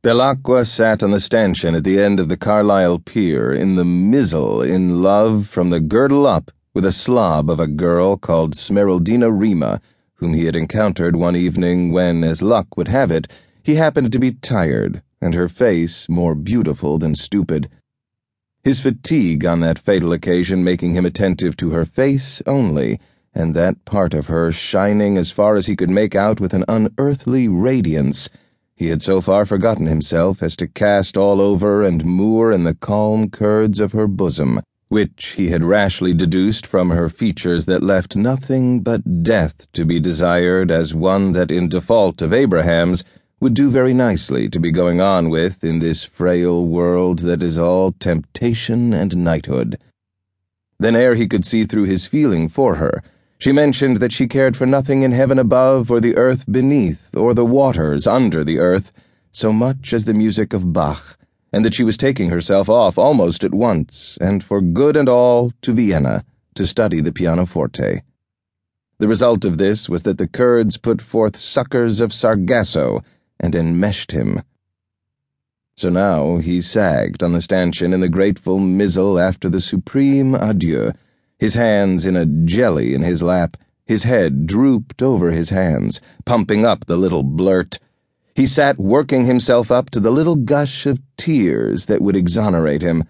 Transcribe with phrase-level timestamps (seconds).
[0.00, 4.62] Belacqua sat on the stanchion at the end of the Carlisle pier, in the mizzle,
[4.62, 9.80] in love from the girdle up with a slob of a girl called Smeraldina Rima,
[10.14, 13.26] whom he had encountered one evening when, as luck would have it,
[13.64, 17.68] he happened to be tired, and her face more beautiful than stupid.
[18.62, 23.00] His fatigue on that fatal occasion making him attentive to her face only,
[23.34, 26.64] and that part of her shining as far as he could make out with an
[26.68, 28.28] unearthly radiance
[28.78, 32.74] he had so far forgotten himself as to cast all over and moor in the
[32.74, 38.14] calm curds of her bosom, which he had rashly deduced from her features that left
[38.14, 43.02] nothing but death to be desired as one that, in default of Abraham's,
[43.40, 47.58] would do very nicely to be going on with in this frail world that is
[47.58, 49.76] all temptation and knighthood.
[50.78, 53.02] Then, ere he could see through his feeling for her,
[53.38, 57.34] she mentioned that she cared for nothing in heaven above or the earth beneath or
[57.34, 58.92] the waters under the earth
[59.30, 61.16] so much as the music of Bach,
[61.52, 65.52] and that she was taking herself off almost at once, and for good and all,
[65.62, 68.02] to Vienna to study the pianoforte.
[68.98, 73.04] The result of this was that the curds put forth suckers of Sargasso
[73.38, 74.42] and enmeshed him.
[75.76, 80.90] So now he sagged on the stanchion in the grateful mizzle after the supreme adieu
[81.38, 86.64] his hands in a jelly in his lap, his head drooped over his hands, pumping
[86.66, 87.78] up the little blurt.
[88.34, 93.04] He sat working himself up to the little gush of tears that would exonerate him.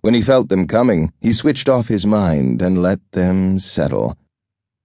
[0.00, 4.16] When he felt them coming, he switched off his mind and let them settle.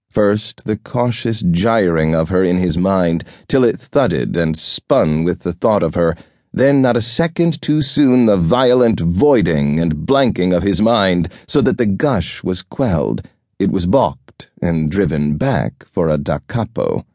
[0.09, 5.39] First, the cautious gyring of her in his mind, till it thudded and spun with
[5.39, 6.15] the thought of her
[6.53, 11.61] then, not a second too soon, the violent voiding and blanking of his mind, so
[11.61, 13.27] that the gush was quelled.
[13.57, 17.05] It was balked and driven back for a da capo.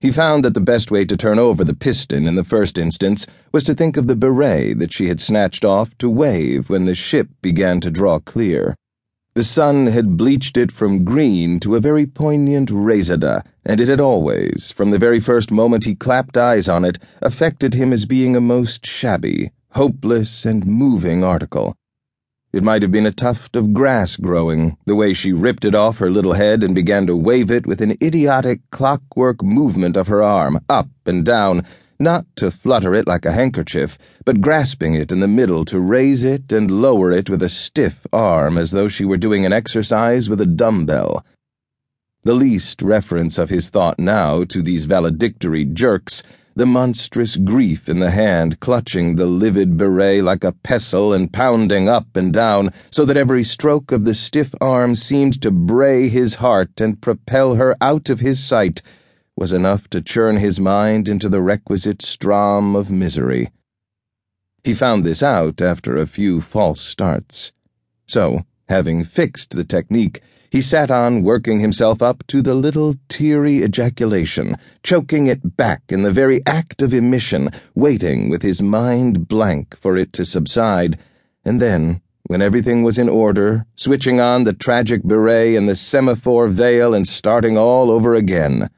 [0.00, 3.26] He found that the best way to turn over the piston in the first instance
[3.52, 6.94] was to think of the beret that she had snatched off to wave when the
[6.94, 8.76] ship began to draw clear.
[9.34, 14.00] The sun had bleached it from green to a very poignant reseda, and it had
[14.00, 18.34] always, from the very first moment he clapped eyes on it, affected him as being
[18.34, 21.76] a most shabby, hopeless, and moving article.
[22.52, 25.98] It might have been a tuft of grass growing, the way she ripped it off
[25.98, 30.20] her little head and began to wave it with an idiotic clockwork movement of her
[30.20, 31.64] arm, up and down,
[32.00, 36.24] not to flutter it like a handkerchief, but grasping it in the middle to raise
[36.24, 40.30] it and lower it with a stiff arm as though she were doing an exercise
[40.30, 41.24] with a dumbbell.
[42.22, 46.22] The least reference of his thought now to these valedictory jerks,
[46.56, 51.88] the monstrous grief in the hand clutching the livid beret like a pestle and pounding
[51.88, 56.34] up and down so that every stroke of the stiff arm seemed to bray his
[56.34, 58.82] heart and propel her out of his sight
[59.40, 63.48] was enough to churn his mind into the requisite strom of misery.
[64.62, 67.50] He found this out after a few false starts.
[68.06, 73.62] So, having fixed the technique, he sat on working himself up to the little teary
[73.62, 79.74] ejaculation, choking it back in the very act of emission, waiting with his mind blank
[79.74, 80.98] for it to subside,
[81.46, 86.48] and then, when everything was in order, switching on the tragic beret and the semaphore
[86.48, 88.68] veil and starting all over again.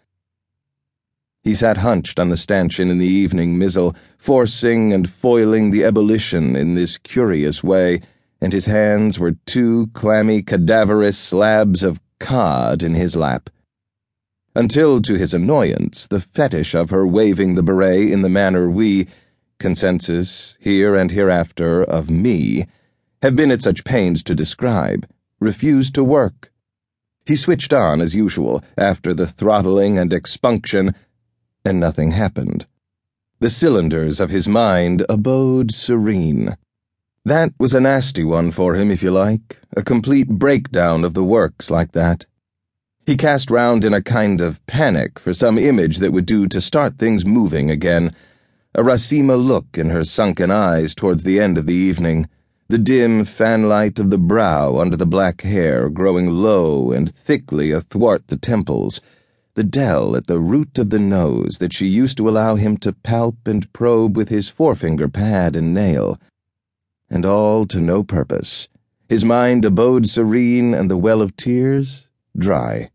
[1.42, 6.54] He sat hunched on the stanchion in the evening mizzle, forcing and foiling the ebullition
[6.54, 8.00] in this curious way,
[8.40, 13.50] and his hands were two clammy, cadaverous slabs of cod in his lap.
[14.54, 19.08] Until, to his annoyance, the fetish of her waving the beret in the manner we,
[19.58, 22.66] consensus, here and hereafter, of me,
[23.20, 25.08] have been at such pains to describe,
[25.40, 26.52] refused to work.
[27.26, 30.94] He switched on as usual, after the throttling and expunction
[31.64, 32.66] and nothing happened.
[33.40, 36.56] The cylinders of his mind abode serene.
[37.24, 41.24] That was a nasty one for him, if you like, a complete breakdown of the
[41.24, 42.26] works like that.
[43.06, 46.60] He cast round in a kind of panic for some image that would do to
[46.60, 48.14] start things moving again.
[48.74, 52.28] A Racima look in her sunken eyes towards the end of the evening,
[52.68, 58.28] the dim fanlight of the brow under the black hair growing low and thickly athwart
[58.28, 59.00] the temples
[59.54, 62.92] the dell at the root of the nose that she used to allow him to
[62.92, 66.18] palp and probe with his forefinger pad and nail.
[67.10, 68.68] And all to no purpose.
[69.08, 72.90] His mind abode serene and the well of tears dry.